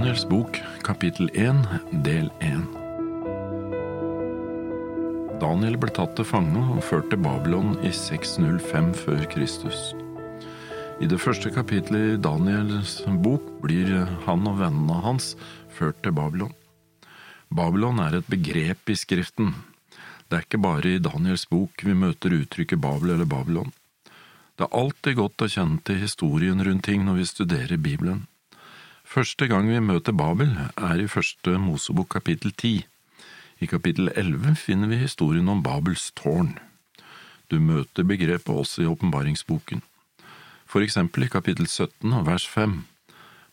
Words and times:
Daniels 0.00 0.28
bok, 0.28 0.56
kapittel 0.80 1.30
1, 1.34 1.58
del 1.92 2.30
1 2.40 2.62
Daniel 5.42 5.76
ble 5.76 5.92
tatt 5.92 6.14
til 6.16 6.24
fange 6.24 6.62
og 6.72 6.80
ført 6.88 7.10
til 7.12 7.20
Babylon 7.20 7.74
i 7.84 7.90
605 7.92 8.88
før 8.96 9.26
Kristus. 9.34 9.82
I 11.04 11.10
det 11.10 11.20
første 11.20 11.52
kapittelet 11.52 12.14
i 12.14 12.16
Daniels 12.16 12.94
bok 13.20 13.44
blir 13.60 13.92
han 14.24 14.48
og 14.48 14.56
vennene 14.62 15.02
hans 15.04 15.34
ført 15.76 16.00
til 16.00 16.16
Babylon. 16.16 16.56
Babylon 17.52 18.00
er 18.00 18.22
et 18.22 18.32
begrep 18.32 18.88
i 18.88 18.96
Skriften. 18.96 19.52
Det 20.32 20.40
er 20.40 20.48
ikke 20.48 20.64
bare 20.64 20.96
i 20.96 21.04
Daniels 21.10 21.44
bok 21.52 21.84
vi 21.84 21.92
møter 22.06 22.40
uttrykket 22.40 22.80
Babel 22.80 23.18
eller 23.18 23.28
Babylon. 23.28 23.68
Det 24.56 24.64
er 24.64 24.80
alltid 24.80 25.20
godt 25.20 25.44
å 25.44 25.52
kjenne 25.60 25.84
til 25.84 26.00
historien 26.00 26.64
rundt 26.64 26.88
ting 26.88 27.04
når 27.04 27.20
vi 27.20 27.32
studerer 27.36 27.76
Bibelen. 27.76 28.29
Første 29.10 29.48
gang 29.50 29.66
vi 29.66 29.80
møter 29.82 30.14
Babel, 30.14 30.52
er 30.78 31.00
i 31.02 31.08
første 31.10 31.56
Mosebok 31.58 32.12
kapittel 32.14 32.52
ti. 32.54 32.84
I 33.58 33.66
kapittel 33.66 34.12
elleve 34.14 34.52
finner 34.54 34.86
vi 34.86 35.00
historien 35.00 35.50
om 35.50 35.64
Babels 35.64 36.12
tårn. 36.14 36.52
Du 37.50 37.58
møter 37.58 38.06
begrepet 38.06 38.54
også 38.54 38.84
i 38.84 38.86
åpenbaringsboken. 38.86 39.82
For 40.70 40.86
eksempel 40.86 41.26
i 41.26 41.30
kapittel 41.32 41.66
17 41.66 42.06
og 42.06 42.28
vers 42.28 42.46
5. 42.46 42.76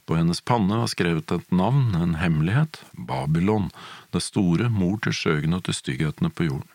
På 0.06 0.20
hennes 0.20 0.44
panne 0.46 0.78
var 0.78 0.94
skrevet 0.94 1.34
et 1.34 1.50
navn, 1.50 1.90
en 1.98 2.20
hemmelighet, 2.22 2.78
Babylon, 2.94 3.72
det 4.14 4.22
store, 4.22 4.70
mor 4.70 5.02
til 5.02 5.18
skjøgene 5.18 5.58
og 5.58 5.66
til 5.66 5.80
stygghetene 5.80 6.30
på 6.30 6.52
jorden. 6.52 6.70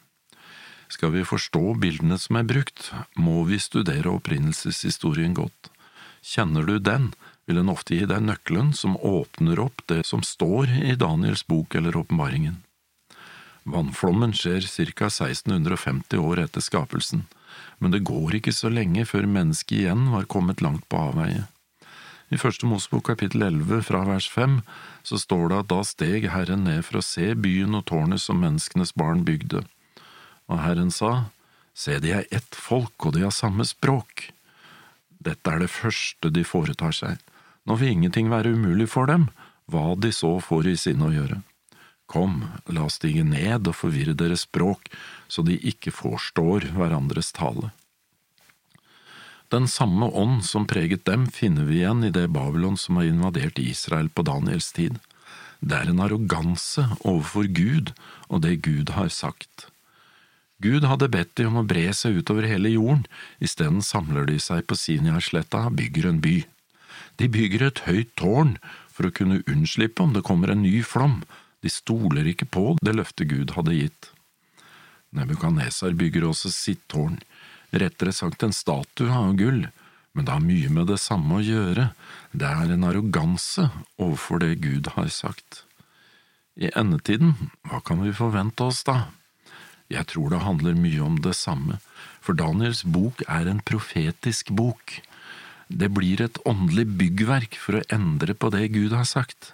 Skal 0.91 1.15
vi 1.15 1.23
forstå 1.23 1.79
bildene 1.79 2.19
som 2.19 2.43
er 2.43 2.51
brukt, 2.51 2.91
må 3.15 3.45
vi 3.47 3.63
studere 3.63 4.11
opprinnelseshistorien 4.11 5.39
godt. 5.39 5.71
Kjenner 6.23 6.67
du 6.67 6.81
den, 6.83 7.13
vil 7.53 7.61
den 7.61 7.69
ofte 7.69 7.99
gi 7.99 8.07
deg 8.09 8.25
nøkkelen 8.25 8.71
som 8.73 8.97
åpner 8.97 9.61
opp 9.61 9.83
det 9.91 10.07
som 10.09 10.23
står 10.25 10.71
i 10.89 10.95
Daniels 10.97 11.45
bok 11.45 11.75
eller 11.77 11.99
åpenbaringen. 12.01 12.63
Vannflommen 13.69 14.33
skjer 14.33 14.65
ca 14.65 15.11
1650 15.11 16.17
år 16.17 16.41
etter 16.47 16.65
skapelsen, 16.65 17.27
men 17.79 17.93
det 17.93 18.07
går 18.09 18.39
ikke 18.39 18.55
så 18.57 18.71
lenge 18.73 19.05
før 19.05 19.29
mennesket 19.29 19.83
igjen 19.83 20.09
var 20.15 20.25
kommet 20.33 20.65
langt 20.65 20.87
på 20.89 21.03
avveie. 21.11 21.45
I 22.33 22.41
første 22.41 22.65
Mosebok 22.65 23.11
kapittel 23.11 23.45
11 23.45 23.85
fra 23.85 24.01
vers 24.09 24.31
5 24.33 24.63
så 25.05 25.21
står 25.21 25.53
det 25.53 25.59
at 25.61 25.71
da 25.75 25.83
steg 25.85 26.31
Herren 26.33 26.65
ned 26.65 26.81
for 26.89 27.03
å 27.03 27.05
se 27.05 27.35
byen 27.37 27.77
og 27.77 27.85
tårnet 27.93 28.25
som 28.25 28.41
menneskenes 28.41 28.95
barn 28.97 29.27
bygde. 29.29 29.67
Og 30.49 30.63
Herren 30.65 30.89
sa, 30.89 31.29
Se, 31.77 31.99
de 32.01 32.11
er 32.13 32.27
ett 32.33 32.57
folk, 32.57 32.97
og 33.05 33.15
de 33.17 33.23
har 33.25 33.33
samme 33.33 33.65
språk. 33.65 34.31
Dette 35.21 35.53
er 35.53 35.63
det 35.63 35.71
første 35.73 36.33
de 36.33 36.45
foretar 36.45 36.97
seg. 36.97 37.21
Nå 37.69 37.79
vil 37.79 37.95
ingenting 37.95 38.31
være 38.33 38.55
umulig 38.57 38.89
for 38.91 39.11
dem, 39.11 39.29
hva 39.71 39.95
de 39.95 40.11
så 40.15 40.37
får 40.43 40.73
i 40.73 40.77
sinne 40.81 41.09
å 41.09 41.15
gjøre. 41.15 41.43
Kom, 42.11 42.43
la 42.69 42.89
oss 42.89 42.99
stige 42.99 43.25
ned 43.25 43.69
og 43.71 43.79
forvirre 43.79 44.17
deres 44.19 44.45
språk, 44.45 44.91
så 45.33 45.45
de 45.47 45.57
ikke 45.71 45.95
forstår 45.95 46.73
hverandres 46.75 47.33
tale. 47.33 47.71
Den 49.53 49.69
samme 49.69 50.09
ånd 50.17 50.43
som 50.49 50.67
preget 50.69 51.05
dem, 51.05 51.27
finner 51.29 51.67
vi 51.69 51.83
igjen 51.83 52.05
i 52.05 52.13
det 52.13 52.31
Babylon 52.33 52.79
som 52.81 52.97
har 52.99 53.09
invadert 53.09 53.61
Israel 53.61 54.09
på 54.09 54.25
Daniels 54.25 54.71
tid. 54.73 54.97
Det 55.61 55.77
er 55.77 55.93
en 55.93 56.01
arroganse 56.03 56.87
overfor 57.01 57.47
Gud 57.47 57.93
og 58.29 58.43
det 58.47 58.63
Gud 58.65 58.95
har 58.97 59.13
sagt. 59.13 59.69
Gud 60.63 60.87
hadde 60.89 61.11
bedt 61.13 61.35
de 61.37 61.47
om 61.49 61.61
å 61.61 61.67
bre 61.69 61.89
seg 61.97 62.21
utover 62.23 62.47
hele 62.49 62.73
jorden, 62.73 63.05
isteden 63.43 63.83
samler 63.85 64.27
de 64.29 64.39
seg 64.41 64.65
på 64.67 64.79
Sinjarsletta 64.79 65.67
og 65.69 65.77
bygger 65.79 66.09
en 66.11 66.21
by. 66.25 66.37
De 67.21 67.29
bygger 67.29 67.67
et 67.67 67.85
høyt 67.87 68.13
tårn 68.19 68.57
for 68.93 69.09
å 69.09 69.15
kunne 69.15 69.43
unnslippe 69.51 70.03
om 70.05 70.15
det 70.17 70.25
kommer 70.27 70.53
en 70.53 70.65
ny 70.65 70.81
flom, 70.87 71.23
de 71.63 71.71
stoler 71.71 72.27
ikke 72.33 72.49
på 72.51 72.65
det 72.83 72.97
løftet 72.97 73.31
Gud 73.31 73.55
hadde 73.57 73.77
gitt. 73.77 74.11
Nebukadnesar 75.15 75.95
bygger 75.99 76.27
også 76.31 76.51
sitt 76.53 76.83
tårn, 76.91 77.21
rettere 77.73 78.15
sagt 78.17 78.43
en 78.43 78.55
statue 78.57 79.13
av 79.13 79.37
gull, 79.39 79.67
men 80.13 80.27
det 80.27 80.35
har 80.35 80.45
mye 80.45 80.71
med 80.73 80.91
det 80.91 80.99
samme 81.01 81.39
å 81.39 81.45
gjøre, 81.45 81.91
det 82.33 82.49
er 82.49 82.73
en 82.75 82.89
arroganse 82.89 83.69
overfor 83.97 84.43
det 84.43 84.57
Gud 84.65 84.91
har 84.97 85.09
sagt. 85.13 85.63
I 86.57 86.69
endetiden, 86.77 87.37
hva 87.65 87.81
kan 87.85 88.03
vi 88.05 88.13
forvente 88.13 88.67
oss 88.69 88.83
da? 88.89 89.13
Jeg 89.93 90.09
tror 90.13 90.33
det 90.33 90.45
handler 90.45 90.77
mye 90.77 91.01
om 91.05 91.17
det 91.25 91.35
samme, 91.37 91.79
for 92.21 92.37
Daniels 92.37 92.83
bok 92.85 93.23
er 93.29 93.49
en 93.49 93.61
profetisk 93.65 94.53
bok. 94.57 94.99
Det 95.69 95.91
blir 95.93 96.21
et 96.21 96.39
åndelig 96.49 96.87
byggverk 96.99 97.59
for 97.59 97.79
å 97.79 97.85
endre 97.93 98.35
på 98.35 98.51
det 98.55 98.69
Gud 98.75 98.95
har 98.97 99.07
sagt. 99.09 99.53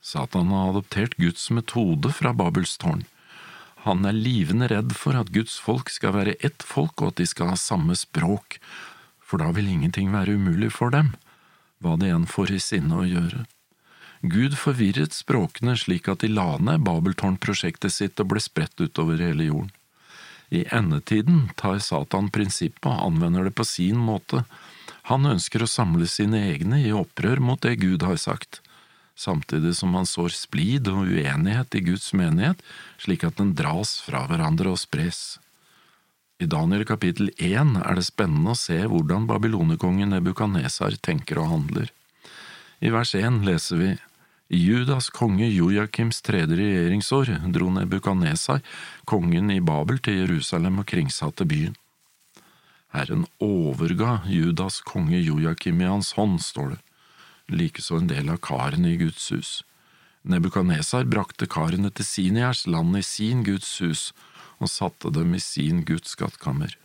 Satan 0.00 0.52
har 0.54 0.70
adoptert 0.70 1.16
Guds 1.20 1.50
metode 1.52 2.12
fra 2.16 2.32
Babels 2.36 2.76
tårn. 2.80 3.04
Han 3.84 4.04
er 4.04 4.16
livende 4.16 4.68
redd 4.68 4.92
for 4.96 5.16
at 5.16 5.32
Guds 5.32 5.56
folk 5.60 5.88
skal 5.92 6.14
være 6.16 6.36
ett 6.44 6.64
folk, 6.64 7.00
og 7.00 7.12
at 7.12 7.20
de 7.20 7.26
skal 7.28 7.52
ha 7.52 7.56
samme 7.60 7.96
språk, 7.96 8.58
for 9.24 9.40
da 9.40 9.48
vil 9.56 9.70
ingenting 9.70 10.12
være 10.12 10.36
umulig 10.36 10.72
for 10.74 10.92
dem, 10.92 11.14
hva 11.80 11.96
de 12.00 12.10
enn 12.12 12.28
får 12.28 12.52
i 12.56 12.60
sinne 12.60 12.98
å 13.00 13.08
gjøre. 13.08 13.46
Gud 14.20 14.56
forvirret 14.60 15.16
språkene 15.16 15.78
slik 15.80 16.10
at 16.12 16.20
de 16.20 16.28
la 16.28 16.58
ned 16.60 16.84
Babeltårn-prosjektet 16.84 17.94
sitt 17.94 18.20
og 18.20 18.34
ble 18.34 18.42
spredt 18.44 18.76
utover 18.82 19.22
hele 19.24 19.48
jorden. 19.48 19.70
I 20.50 20.66
endetiden 20.74 21.46
tar 21.56 21.78
Satan 21.80 22.28
prinsippet 22.34 22.90
og 22.90 23.00
anvender 23.06 23.46
det 23.46 23.54
på 23.56 23.64
sin 23.64 23.96
måte. 23.96 24.42
Han 25.10 25.26
ønsker 25.26 25.64
å 25.64 25.70
samle 25.70 26.06
sine 26.06 26.40
egne 26.52 26.80
i 26.86 26.94
opprør 26.94 27.42
mot 27.42 27.60
det 27.60 27.80
Gud 27.82 28.06
har 28.06 28.18
sagt 28.22 28.62
samtidig 29.20 29.74
som 29.76 29.94
han 29.94 30.08
sår 30.08 30.32
splid 30.34 30.88
og 30.88 31.10
uenighet 31.10 31.76
i 31.76 31.84
Guds 31.90 32.10
menighet, 32.16 32.60
slik 33.00 33.24
at 33.26 33.38
den 33.40 33.54
dras 33.58 33.98
fra 34.04 34.24
hverandre 34.28 34.72
og 34.72 34.80
spres. 34.80 35.38
I 36.40 36.48
Daniel 36.48 36.86
kapittel 36.88 37.28
1 37.36 37.76
er 37.82 37.98
det 37.98 38.06
spennende 38.06 38.54
å 38.54 38.58
se 38.58 38.78
hvordan 38.88 39.26
babylonekongen 39.28 40.14
Nebukadnesar 40.14 40.96
tenker 41.04 41.42
og 41.42 41.50
handler. 41.52 41.90
I 42.80 42.92
vers 42.94 43.12
1 43.18 43.42
leser 43.44 43.82
vi 43.82 43.90
i 44.50 44.62
Judas 44.64 45.10
konge 45.14 45.46
Joakims 45.52 46.24
tredje 46.26 46.56
regjeringsår 46.58 47.36
dro 47.52 47.68
Nebukadnesar, 47.74 48.64
kongen 49.04 49.52
i 49.52 49.60
Babel, 49.60 50.00
til 50.00 50.24
Jerusalem 50.24 50.80
og 50.80 50.88
kringsatte 50.90 51.44
byen. 51.46 51.76
Herren 52.90 53.26
overga 53.38 54.20
Judas 54.26 54.80
konge 54.80 55.20
Joakim 55.22 55.80
i 55.80 55.90
hans 55.90 56.12
hånd, 56.18 56.40
står 56.42 56.74
det 56.74 56.80
likeså 57.50 57.98
en 57.98 58.10
del 58.10 58.30
av 58.30 58.40
karene 58.42 58.92
i 58.92 58.98
Guds 59.00 59.30
hus. 59.34 59.50
Nebukadnesar 60.22 61.06
brakte 61.08 61.48
karene 61.50 61.90
til 61.94 62.06
Siniers 62.06 62.66
land 62.68 62.96
i 62.98 63.02
sin 63.06 63.44
Guds 63.46 63.72
hus 63.82 64.10
og 64.60 64.70
satte 64.70 65.12
dem 65.14 65.34
i 65.34 65.42
sin 65.42 65.84
Guds 65.88 66.14
skattkammer. 66.16 66.76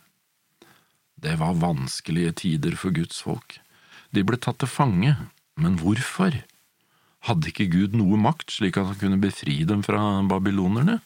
Det 1.19 1.35
var 1.39 1.57
vanskelige 1.59 2.35
tider 2.43 2.75
for 2.79 2.95
Guds 2.95 3.21
folk. 3.23 3.59
De 4.11 4.23
ble 4.23 4.39
tatt 4.39 4.61
til 4.63 4.71
fange, 4.71 5.15
men 5.59 5.79
hvorfor? 5.81 6.41
Hadde 7.25 7.49
ikke 7.49 7.71
Gud 7.71 7.95
noe 7.97 8.19
makt 8.21 8.53
slik 8.53 8.77
at 8.77 8.91
han 8.91 8.99
kunne 9.01 9.21
befri 9.21 9.63
dem 9.67 9.83
fra 9.83 10.21
babylonerne? 10.29 10.99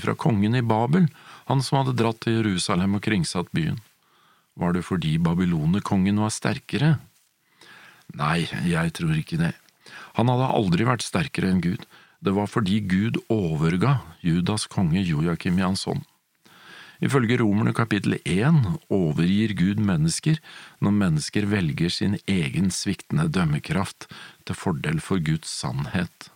Fra 0.00 0.14
kongen 0.14 0.54
i 0.54 0.62
Babel, 0.62 1.08
han 1.50 1.62
som 1.66 1.80
hadde 1.80 1.96
dratt 1.98 2.20
til 2.22 2.38
Jerusalem 2.38 2.94
og 2.98 3.02
kringsatt 3.04 3.50
byen? 3.54 3.80
Var 4.60 4.76
det 4.76 4.84
fordi 4.84 5.16
babylonerkongen 5.22 6.20
var 6.20 6.32
sterkere? 6.34 6.98
Nei, 8.18 8.44
jeg 8.68 8.92
tror 8.98 9.16
ikke 9.16 9.38
det. 9.40 9.54
Han 10.18 10.28
hadde 10.28 10.52
aldri 10.52 10.86
vært 10.88 11.06
sterkere 11.06 11.48
enn 11.52 11.62
Gud. 11.64 11.86
Det 12.20 12.34
var 12.36 12.50
fordi 12.50 12.82
Gud 12.84 13.22
overga 13.32 14.00
Judas 14.20 14.66
konge 14.68 15.00
Joakim 15.00 15.56
i 15.60 15.64
hans. 15.64 15.86
Ifølge 17.00 17.38
Romerne 17.40 17.72
kapittel 17.72 18.18
1 18.28 18.58
overgir 18.92 19.54
Gud 19.56 19.80
mennesker 19.80 20.36
når 20.84 20.98
mennesker 20.98 21.48
velger 21.48 21.88
sin 21.88 22.18
egen 22.28 22.68
sviktende 22.68 23.30
dømmekraft 23.32 24.10
til 24.44 24.58
fordel 24.58 25.00
for 25.00 25.22
Guds 25.24 25.48
sannhet. 25.48 26.28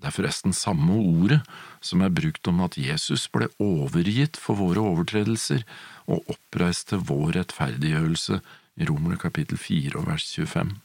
Det 0.00 0.08
er 0.08 0.16
forresten 0.16 0.54
samme 0.56 0.96
ordet 0.96 1.42
som 1.84 2.02
er 2.02 2.10
brukt 2.10 2.48
om 2.50 2.62
at 2.64 2.78
Jesus 2.80 3.28
ble 3.30 3.50
overgitt 3.60 4.38
for 4.40 4.58
våre 4.58 4.82
overtredelser 4.82 5.62
og 6.10 6.30
oppreiste 6.32 6.98
vår 6.98 7.36
rettferdiggjørelse 7.38 8.40
i 8.80 8.86
Romerne 8.88 9.18
kapittel 9.20 9.60
4 9.60 9.98
og 10.00 10.08
vers 10.10 10.26
25. 10.34 10.76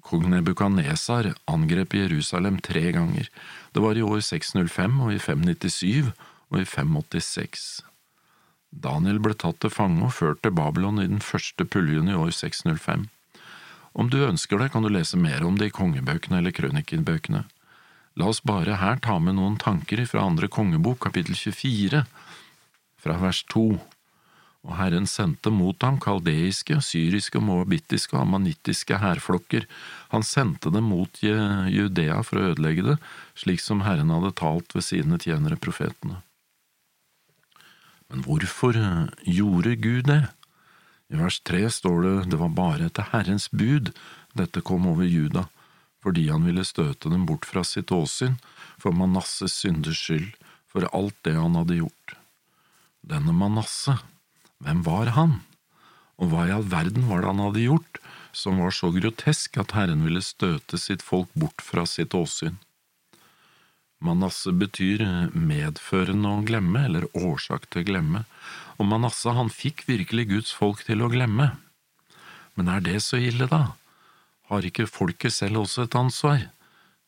Kong 0.00 0.26
Nebukadnesar 0.32 1.34
angrep 1.50 1.94
Jerusalem 1.94 2.58
tre 2.64 2.86
ganger. 2.96 3.28
Det 3.74 3.82
var 3.84 3.98
i 3.98 4.02
år 4.02 4.22
605 4.24 5.00
og 5.04 5.12
i 5.14 5.20
597 5.20 6.10
og 6.50 6.60
i 6.60 6.64
586. 6.64 7.68
Daniel 8.70 9.18
ble 9.22 9.34
tatt 9.34 9.58
til 9.60 9.72
fange 9.74 10.04
og 10.06 10.14
ført 10.14 10.42
til 10.44 10.54
Babylon 10.54 11.02
i 11.02 11.08
den 11.10 11.22
første 11.24 11.66
puljen 11.66 12.08
i 12.08 12.16
år 12.16 12.30
605. 12.34 13.08
Om 13.92 14.10
du 14.10 14.20
ønsker 14.22 14.58
det, 14.58 14.70
kan 14.72 14.86
du 14.86 14.88
lese 14.88 15.18
mer 15.18 15.42
om 15.44 15.58
det 15.58 15.70
i 15.70 15.74
kongebøkene 15.74 16.38
eller 16.38 16.54
krønikenbøkene. 16.54 17.44
La 18.18 18.28
oss 18.30 18.40
bare 18.46 18.78
her 18.78 19.00
ta 19.02 19.18
med 19.22 19.36
noen 19.38 19.56
tanker 19.58 20.02
fra 20.06 20.22
andre 20.26 20.48
kongebok, 20.50 21.00
kapittel 21.06 21.34
24, 21.34 22.04
fra 23.00 23.16
vers 23.20 23.42
2. 23.52 23.64
og 24.68 24.72
Herren 24.76 25.06
sendte 25.08 25.52
mot 25.52 25.76
ham 25.82 25.96
kaldeiske, 26.02 26.76
syriske, 26.84 27.40
moabittiske 27.40 28.16
og 28.16 28.26
amanittiske 28.26 28.98
hærflokker. 29.00 29.64
Han 30.12 30.26
sendte 30.26 30.72
dem 30.74 30.90
mot 30.92 31.22
Judea 31.22 32.20
for 32.26 32.40
å 32.40 32.50
ødelegge 32.52 32.84
det, 32.90 32.98
slik 33.34 33.64
som 33.64 33.86
Herren 33.86 34.12
hadde 34.12 34.34
talt 34.36 34.76
ved 34.76 34.84
sine 34.84 35.20
tjenere 35.22 35.56
profetene. 35.56 36.20
Men 38.10 38.26
hvorfor 38.26 38.76
gjorde 39.22 39.76
Gud 39.80 40.10
det? 40.10 40.24
I 41.10 41.18
vers 41.18 41.40
tre 41.46 41.62
står 41.70 42.02
det 42.04 42.14
det 42.34 42.38
var 42.42 42.52
bare 42.54 42.90
etter 42.90 43.08
Herrens 43.14 43.48
bud 43.50 43.92
dette 44.38 44.62
kom 44.66 44.86
over 44.90 45.06
Juda, 45.06 45.46
fordi 46.02 46.28
han 46.30 46.46
ville 46.46 46.64
støte 46.66 47.10
dem 47.10 47.26
bort 47.26 47.48
fra 47.48 47.64
sitt 47.66 47.90
åsyn, 47.94 48.38
for 48.80 48.94
Manasses 48.96 49.56
synders 49.62 49.98
skyld, 50.00 50.30
for 50.70 50.86
alt 50.94 51.16
det 51.26 51.34
han 51.36 51.58
hadde 51.58 51.80
gjort. 51.80 51.99
Denne 53.00 53.32
Manasse, 53.32 53.96
hvem 54.60 54.82
var 54.84 55.14
han, 55.16 55.38
og 56.20 56.32
hva 56.32 56.46
i 56.46 56.52
all 56.52 56.66
verden 56.68 57.06
var 57.08 57.22
det 57.22 57.30
han 57.32 57.44
hadde 57.46 57.64
gjort 57.64 58.00
som 58.36 58.60
var 58.60 58.74
så 58.76 58.90
grotesk 58.94 59.56
at 59.58 59.72
Herren 59.74 60.04
ville 60.04 60.20
støte 60.22 60.78
sitt 60.78 61.02
folk 61.02 61.30
bort 61.34 61.64
fra 61.64 61.86
sitt 61.88 62.14
åsyn? 62.14 62.58
Manasse 64.00 64.52
betyr 64.56 65.02
medførende 65.36 66.28
å 66.28 66.44
glemme, 66.44 66.86
eller 66.88 67.08
årsak 67.16 67.66
til 67.68 67.82
å 67.82 67.88
glemme, 67.88 68.22
og 68.80 68.88
Manasse 68.88 69.32
han 69.36 69.52
fikk 69.52 69.84
virkelig 69.88 70.28
Guds 70.30 70.52
folk 70.56 70.84
til 70.86 71.04
å 71.04 71.10
glemme. 71.12 71.50
Men 72.56 72.70
er 72.72 72.84
det 72.84 73.00
så 73.04 73.20
ille, 73.20 73.48
da? 73.48 73.76
Har 74.48 74.64
ikke 74.64 74.88
folket 74.88 75.36
selv 75.36 75.62
også 75.64 75.84
et 75.84 75.96
ansvar? 76.00 76.48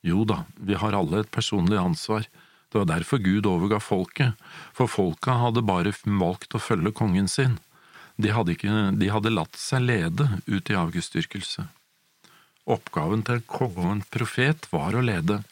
Jo 0.04 0.26
da, 0.28 0.42
vi 0.56 0.76
har 0.76 0.96
alle 0.96 1.22
et 1.22 1.32
personlig 1.32 1.80
ansvar, 1.80 2.28
det 2.72 2.80
var 2.80 2.88
derfor 2.88 3.20
Gud 3.20 3.46
overga 3.46 3.78
folket, 3.84 4.38
for 4.72 4.88
folket 4.88 5.40
hadde 5.42 5.64
bare 5.68 5.92
valgt 6.06 6.56
å 6.56 6.62
følge 6.62 6.94
kongen 6.96 7.28
sin. 7.28 7.58
De 8.16 8.32
hadde, 8.32 8.54
ikke, 8.56 8.92
de 8.96 9.12
hadde 9.12 9.32
latt 9.32 9.56
seg 9.60 9.84
lede 9.84 10.28
ut 10.46 10.70
i 10.70 10.78
avgudsdyrkelse. 10.78 11.66
Oppgaven 12.72 13.24
til 13.26 13.42
konge 13.50 13.82
og 13.82 13.92
en 13.96 14.04
profet 14.14 14.68
var 14.72 14.96
å 14.96 15.04
lede, 15.04 15.42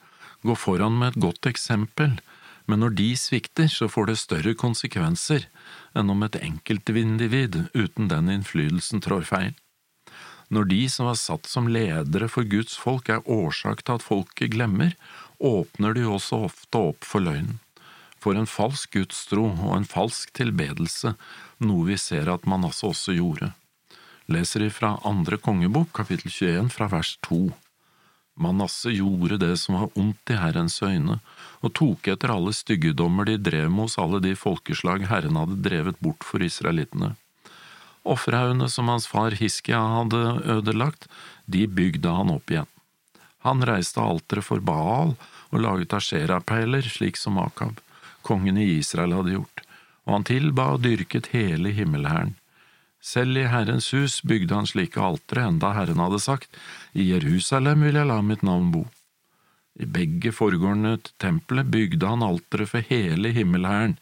gå 0.47 0.57
foran 0.57 0.97
med 0.97 1.13
et 1.13 1.23
godt 1.27 1.51
eksempel, 1.51 2.17
men 2.71 2.85
når 2.85 2.95
de 2.97 3.09
svikter, 3.19 3.69
så 3.69 3.89
får 3.91 4.11
det 4.11 4.21
større 4.21 4.55
konsekvenser 4.55 5.49
enn 5.99 6.13
om 6.13 6.23
et 6.23 6.39
enkeltindivid 6.39 7.65
uten 7.75 8.09
den 8.09 8.31
innflytelsen 8.31 9.03
trår 9.05 9.27
feil. 9.27 9.57
Når 10.51 10.67
de 10.71 10.81
som 10.91 11.07
var 11.07 11.19
satt 11.19 11.47
som 11.47 11.69
ledere 11.71 12.27
for 12.31 12.47
Guds 12.47 12.77
folk 12.79 13.11
er 13.13 13.27
årsak 13.27 13.85
til 13.85 13.99
at 13.99 14.07
folket 14.07 14.55
glemmer, 14.55 14.97
åpner 15.41 15.95
de 15.97 16.05
også 16.07 16.45
ofte 16.47 16.85
opp 16.91 17.07
for 17.07 17.25
løgnen, 17.25 17.59
for 18.21 18.37
en 18.37 18.49
falsk 18.49 18.93
gudstro 18.99 19.47
og 19.49 19.73
en 19.79 19.89
falsk 19.89 20.35
tilbedelse, 20.37 21.15
noe 21.65 21.89
vi 21.89 21.97
ser 22.01 22.29
at 22.29 22.45
Manasseh 22.49 22.91
også 22.91 23.17
gjorde. 23.17 23.55
Leser 24.31 24.67
ifra 24.69 24.99
andre 25.09 25.41
kongebok, 25.41 25.91
kapittel 25.97 26.31
21, 26.31 26.69
fra 26.71 26.91
vers 26.93 27.17
2. 27.27 27.41
Manasseh 28.41 28.95
gjorde 29.01 29.41
det 29.41 29.57
som 29.61 29.79
var 29.79 29.97
ondt 29.99 30.33
i 30.33 30.37
Herrens 30.39 30.79
øyne, 30.85 31.19
og 31.65 31.75
tok 31.77 32.13
etter 32.13 32.33
alle 32.33 32.53
styggedommer 32.57 33.27
de 33.29 33.41
drev 33.41 33.73
med 33.73 33.89
hos 33.89 33.99
alle 34.01 34.21
de 34.25 34.37
folkeslag 34.39 35.09
Herren 35.11 35.41
hadde 35.41 35.59
drevet 35.65 35.99
bort 36.05 36.25
for 36.25 36.45
israelittene. 36.45 37.15
Offerhaugene 38.05 38.69
som 38.73 38.89
hans 38.89 39.09
far 39.09 39.35
Hiskia 39.37 39.81
hadde 39.97 40.21
ødelagt, 40.57 41.09
de 41.45 41.67
bygde 41.67 42.13
han 42.17 42.33
opp 42.33 42.53
igjen. 42.53 42.71
Han 43.47 43.65
reiste 43.65 44.03
alteret 44.03 44.45
for 44.45 44.61
Baal 44.61 45.15
og 45.51 45.63
laget 45.65 45.95
asherapeiler, 45.97 46.85
slik 46.85 47.17
som 47.17 47.39
Akab, 47.41 47.81
kongen 48.27 48.59
i 48.61 48.69
Israel, 48.79 49.17
hadde 49.17 49.39
gjort, 49.39 49.65
og 50.05 50.15
han 50.19 50.29
tilba 50.29 50.69
og 50.75 50.85
dyrket 50.85 51.33
hele 51.33 51.73
himmelhæren. 51.77 52.37
Selv 53.01 53.39
i 53.41 53.49
Herrens 53.49 53.89
hus 53.97 54.21
bygde 54.21 54.55
han 54.55 54.69
slike 54.69 55.01
altere, 55.01 55.47
enda 55.49 55.73
Herren 55.73 56.03
hadde 56.05 56.21
sagt, 56.21 56.57
I 56.93 57.09
Jerusalem 57.15 57.87
vil 57.87 57.97
jeg 57.97 58.11
la 58.11 58.21
mitt 58.21 58.45
navn 58.45 58.69
bo. 58.75 58.85
I 59.81 59.87
begge 59.89 60.35
foregående 60.37 60.99
tempelet 61.23 61.71
bygde 61.73 62.11
han 62.11 62.25
altere 62.27 62.67
for 62.69 62.85
hele 62.85 63.33
himmelhæren. 63.33 63.97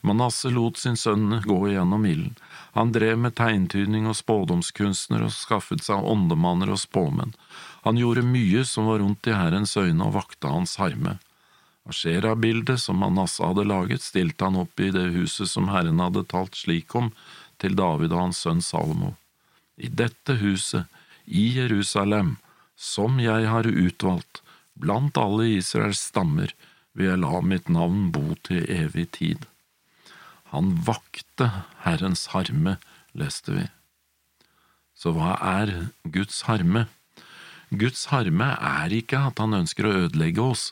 Manasseh 0.00 0.52
lot 0.52 0.78
sin 0.80 0.96
sønn 0.96 1.42
gå 1.44 1.58
igjennom 1.68 2.06
ilden. 2.08 2.36
Han 2.72 2.92
drev 2.92 3.18
med 3.20 3.36
tegntydning 3.36 4.06
og 4.08 4.16
spådomskunstner 4.16 5.26
og 5.26 5.34
skaffet 5.34 5.84
seg 5.84 6.06
åndemanner 6.12 6.72
og 6.72 6.80
spåmenn. 6.80 7.34
Han 7.84 7.98
gjorde 8.00 8.24
mye 8.24 8.64
som 8.64 8.88
var 8.88 9.02
rundt 9.02 9.28
i 9.28 9.36
Herrens 9.36 9.76
øyne 9.76 10.06
og 10.06 10.14
vakta 10.16 10.52
hans 10.54 10.76
harme. 10.80 11.18
Ashera-bildet 11.88 12.80
som 12.80 13.00
Manasseh 13.00 13.46
hadde 13.46 13.66
laget, 13.68 14.04
stilte 14.04 14.46
han 14.46 14.58
opp 14.62 14.80
i 14.80 14.90
det 14.94 15.10
huset 15.16 15.50
som 15.50 15.68
Herren 15.72 16.00
hadde 16.00 16.26
talt 16.28 16.56
slik 16.56 16.94
om 16.96 17.10
til 17.60 17.76
David 17.76 18.14
og 18.14 18.28
hans 18.28 18.42
sønn 18.44 18.62
Salomo. 18.64 19.14
I 19.76 19.88
dette 19.88 20.36
huset, 20.40 20.88
i 21.24 21.50
Jerusalem, 21.56 22.36
som 22.76 23.20
jeg 23.20 23.48
har 23.48 23.68
utvalgt, 23.68 24.42
blant 24.80 25.16
alle 25.20 25.48
Israels 25.56 26.00
stammer, 26.10 26.52
vil 26.96 27.10
jeg 27.12 27.22
la 27.22 27.40
mitt 27.44 27.68
navn 27.68 28.08
bo 28.14 28.34
til 28.46 28.64
evig 28.72 29.10
tid. 29.16 29.44
Han 30.50 30.74
vakte 30.86 31.50
Herrens 31.84 32.28
harme, 32.34 32.78
leste 33.14 33.54
vi. 33.54 33.66
Så 34.98 35.14
hva 35.16 35.36
er 35.38 35.90
Guds 36.04 36.42
harme? 36.48 36.88
Guds 37.70 38.08
harme 38.10 38.48
er 38.58 38.90
ikke 38.90 39.20
at 39.28 39.38
han 39.38 39.54
ønsker 39.60 39.86
å 39.86 39.92
ødelegge 40.04 40.42
oss, 40.42 40.64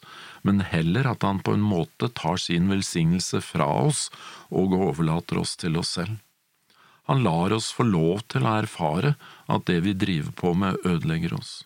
men 0.42 0.64
heller 0.66 1.06
at 1.06 1.22
han 1.22 1.38
på 1.46 1.54
en 1.54 1.62
måte 1.62 2.10
tar 2.10 2.40
sin 2.42 2.66
velsignelse 2.72 3.38
fra 3.46 3.69
oss 3.86 4.08
og 4.50 4.75
overlater 4.75 5.38
oss 5.38 5.54
til 5.60 5.78
oss 5.78 5.94
selv. 5.94 6.19
Han 7.08 7.22
lar 7.25 7.54
oss 7.54 7.70
få 7.72 7.86
lov 7.86 8.26
til 8.28 8.44
å 8.44 8.58
erfare 8.58 9.14
at 9.46 9.64
det 9.70 9.78
vi 9.86 9.94
driver 9.96 10.34
på 10.42 10.52
med, 10.58 10.76
ødelegger 10.84 11.38
oss. 11.38 11.62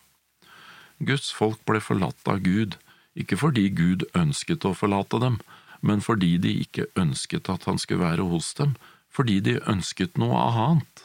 Guds 1.03 1.33
folk 1.35 1.65
ble 1.67 1.81
forlatt 1.83 2.29
av 2.31 2.45
Gud, 2.45 2.77
ikke 3.19 3.41
fordi 3.41 3.67
Gud 3.75 4.05
ønsket 4.15 4.69
å 4.69 4.77
forlate 4.77 5.19
dem, 5.25 5.41
men 5.83 6.01
fordi 6.01 6.37
de 6.39 6.55
ikke 6.63 6.87
ønsket 6.99 7.51
at 7.53 7.67
han 7.69 7.79
skulle 7.79 8.05
være 8.05 8.27
hos 8.31 8.53
dem, 8.59 8.77
fordi 9.13 9.41
de 9.45 9.59
ønsket 9.69 10.19
noe 10.21 10.39
annet. 10.39 11.05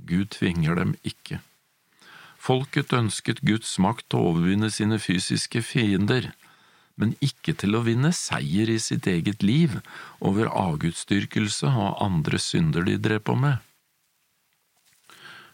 Gud 0.00 0.32
tvinger 0.34 0.74
dem 0.80 0.96
ikke. 1.04 1.40
Folket 2.40 2.94
ønsket 2.96 3.42
Guds 3.44 3.76
makt 3.78 4.08
til 4.08 4.18
å 4.18 4.30
overvinne 4.32 4.70
sine 4.72 4.96
fysiske 4.98 5.60
fiender, 5.62 6.30
men 6.96 7.12
ikke 7.24 7.52
til 7.56 7.76
å 7.76 7.84
vinne 7.84 8.10
seier 8.16 8.72
i 8.72 8.78
sitt 8.80 9.06
eget 9.08 9.44
liv 9.44 9.76
over 10.24 10.48
avgudsdyrkelse 10.48 11.68
og 11.68 12.00
andre 12.02 12.40
synder 12.40 12.84
de 12.88 12.96
drev 13.00 13.22
på 13.28 13.36
med. 13.36 13.60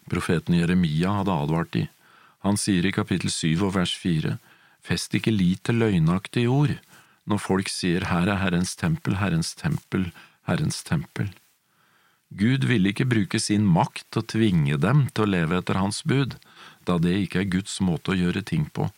Profeten 0.07 0.55
Jeremia 0.55 1.19
hadde 1.19 1.35
advart 1.35 1.73
de. 1.75 1.87
Han 2.47 2.59
sier 2.59 2.87
i 2.87 2.95
kapittel 2.95 3.33
syv 3.35 3.67
og 3.69 3.75
vers 3.81 3.95
fire, 3.99 4.39
Fest 4.87 5.17
ikke 5.19 5.35
lit 5.35 5.65
til 5.67 5.81
løgnaktige 5.83 6.51
ord, 6.53 6.77
når 7.27 7.43
folk 7.43 7.71
sier 7.73 8.07
her 8.11 8.31
er 8.31 8.41
Herrens 8.43 8.77
tempel, 8.79 9.19
Herrens 9.21 9.55
tempel, 9.59 10.11
Herrens 10.47 10.83
tempel. 10.87 11.33
Gud 12.35 12.67
ville 12.67 12.91
ikke 12.91 13.07
bruke 13.07 13.39
sin 13.43 13.67
makt 13.67 14.05
til 14.11 14.23
å 14.23 14.29
tvinge 14.35 14.79
dem 14.83 15.07
til 15.15 15.27
å 15.27 15.31
leve 15.31 15.61
etter 15.61 15.79
hans 15.79 16.03
bud, 16.03 16.37
da 16.87 16.99
det 17.03 17.15
ikke 17.27 17.43
er 17.43 17.53
Guds 17.55 17.79
måte 17.83 18.15
å 18.15 18.19
gjøre 18.19 18.43
ting 18.47 18.67
på, 18.71 18.91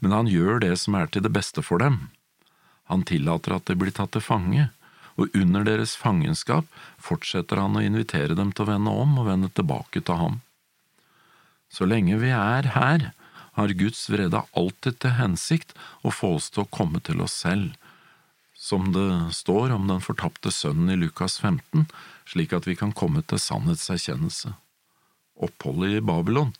men 0.00 0.12
han 0.12 0.28
gjør 0.28 0.60
det 0.64 0.74
som 0.80 0.96
er 0.98 1.08
til 1.08 1.24
det 1.24 1.32
beste 1.32 1.64
for 1.64 1.80
dem. 1.80 2.08
Han 2.92 3.04
tillater 3.08 3.56
at 3.56 3.68
de 3.68 3.76
blir 3.80 3.92
tatt 3.94 4.12
til 4.16 4.24
fange, 4.24 4.68
og 5.14 5.30
under 5.38 5.64
deres 5.64 5.94
fangenskap 5.96 6.66
fortsetter 7.00 7.60
han 7.60 7.76
å 7.78 7.84
invitere 7.84 8.36
dem 8.36 8.50
til 8.52 8.66
å 8.66 8.72
vende 8.72 8.92
om 9.04 9.14
og 9.20 9.28
vende 9.28 9.50
tilbake 9.54 10.02
til 10.02 10.18
ham. 10.20 10.40
Så 11.70 11.86
lenge 11.88 12.18
vi 12.20 12.32
er 12.34 12.68
her, 12.74 13.12
har 13.54 13.74
Guds 13.78 14.08
vrede 14.10 14.42
alltid 14.52 14.98
til 15.02 15.16
hensikt 15.18 15.74
å 16.02 16.12
få 16.14 16.34
oss 16.38 16.50
til 16.50 16.64
å 16.64 16.70
komme 16.74 17.00
til 17.04 17.22
oss 17.24 17.36
selv, 17.44 17.72
som 18.54 18.92
det 18.94 19.08
står 19.36 19.74
om 19.74 19.88
den 19.90 20.02
fortapte 20.04 20.52
sønnen 20.54 20.94
i 20.94 21.00
Lukas 21.00 21.38
15, 21.40 21.86
slik 22.30 22.54
at 22.56 22.68
vi 22.68 22.76
kan 22.78 22.94
komme 22.96 23.22
til 23.22 23.42
sannhetserkjennelse. 23.42 24.54
Oppholdet 25.44 25.98
i 25.98 26.04
Babylon 26.04 26.54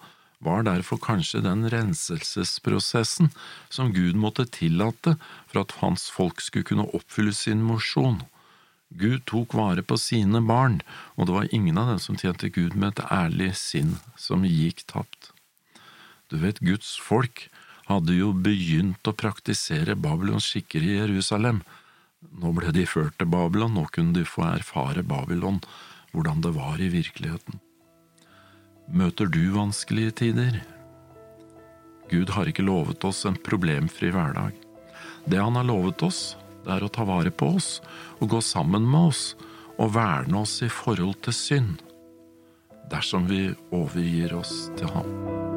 var 0.44 0.66
derfor 0.66 1.00
kanskje 1.00 1.42
den 1.44 1.64
renselsesprosessen 1.72 3.30
som 3.72 3.92
Gud 3.94 4.18
måtte 4.20 4.44
tillate 4.44 5.16
for 5.48 5.62
at 5.62 5.76
hans 5.80 6.10
folk 6.12 6.42
skulle 6.44 6.68
kunne 6.68 6.88
oppfylle 6.92 7.32
sin 7.32 7.64
mosjon. 7.64 8.20
Gud 8.94 9.24
tok 9.26 9.56
vare 9.58 9.82
på 9.82 9.96
sine 9.98 10.42
barn, 10.44 10.82
og 11.16 11.26
det 11.26 11.34
var 11.38 11.54
ingen 11.56 11.78
av 11.80 11.94
dem 11.94 12.02
som 12.02 12.18
tjente 12.20 12.52
Gud 12.52 12.76
med 12.76 12.92
et 12.94 13.06
ærlig 13.10 13.54
sinn, 13.58 13.96
som 14.20 14.44
gikk 14.46 14.84
tapt. 14.90 15.33
Du 16.32 16.38
vet, 16.40 16.60
Guds 16.64 16.94
folk 17.00 17.48
hadde 17.88 18.16
jo 18.16 18.32
begynt 18.32 19.04
å 19.06 19.16
praktisere 19.16 19.96
Babylons 19.96 20.46
skikker 20.48 20.84
i 20.84 20.96
Jerusalem. 20.98 21.60
Nå 22.40 22.54
ble 22.56 22.72
de 22.72 22.86
ført 22.88 23.18
til 23.20 23.28
Babylon, 23.28 23.74
nå 23.76 23.84
kunne 23.92 24.16
de 24.16 24.24
få 24.28 24.46
erfare 24.54 25.04
Babylon, 25.04 25.60
hvordan 26.14 26.40
det 26.44 26.54
var 26.56 26.80
i 26.80 26.88
virkeligheten. 26.92 27.60
Møter 28.88 29.28
du 29.28 29.42
vanskelige 29.52 30.16
tider? 30.22 30.60
Gud 32.10 32.32
har 32.36 32.48
ikke 32.48 32.64
lovet 32.64 33.04
oss 33.04 33.24
en 33.28 33.36
problemfri 33.36 34.10
hverdag. 34.12 34.56
Det 35.24 35.40
han 35.40 35.56
har 35.56 35.68
lovet 35.68 36.04
oss, 36.04 36.36
det 36.64 36.76
er 36.76 36.84
å 36.84 36.92
ta 36.92 37.04
vare 37.08 37.32
på 37.32 37.54
oss 37.56 37.78
og 38.20 38.30
gå 38.32 38.40
sammen 38.44 38.84
med 38.88 39.12
oss 39.12 39.24
og 39.78 39.94
verne 39.96 40.44
oss 40.44 40.60
i 40.64 40.70
forhold 40.70 41.18
til 41.24 41.36
synd, 41.36 41.82
dersom 42.92 43.28
vi 43.28 43.48
overgir 43.72 44.36
oss 44.38 44.68
til 44.78 44.92
ham. 44.94 45.53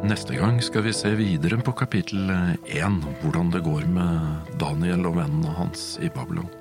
Neste 0.00 0.34
gang 0.34 0.62
skal 0.64 0.82
vi 0.86 0.92
se 0.96 1.10
videre 1.14 1.58
på 1.60 1.74
kapittel 1.76 2.30
én, 2.64 3.00
hvordan 3.20 3.52
det 3.52 3.60
går 3.66 3.84
med 3.92 4.56
Daniel 4.60 5.04
og 5.10 5.18
vennene 5.20 5.52
hans 5.58 5.98
i 6.00 6.08
Babylon. 6.08 6.59